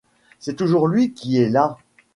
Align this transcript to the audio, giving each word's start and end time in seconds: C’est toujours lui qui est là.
C’est 0.39 0.55
toujours 0.55 0.87
lui 0.87 1.13
qui 1.13 1.37
est 1.39 1.49
là. 1.49 1.77